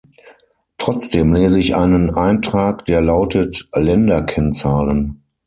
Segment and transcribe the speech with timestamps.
[0.79, 5.21] Trotzdem lese ich einen Eintrag, der lautet "Länderkennzahlen".